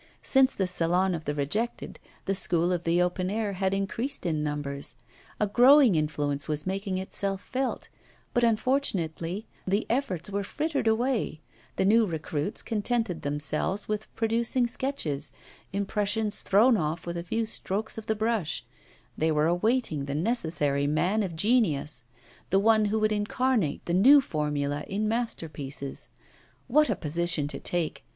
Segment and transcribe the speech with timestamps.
[0.23, 4.43] Since the Salon of the Rejected the 'school of the open air' had increased in
[4.43, 4.95] numbers;
[5.39, 7.87] a growing influence was making itself felt;
[8.33, 11.41] but unfortunately, the efforts were frittered away;
[11.75, 15.31] the new recruits contented themselves with producing sketches,
[15.71, 18.65] impressions thrown off with a few strokes of the brush;
[19.15, 22.03] they were awaiting the necessary man of genius,
[22.49, 26.09] the one who would incarnate the new formula in masterpieces.
[26.67, 28.03] What a position to take!